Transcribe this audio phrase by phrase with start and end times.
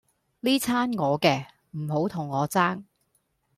[0.39, 1.45] 哩餐我嘅，
[1.77, 2.83] 唔好同我爭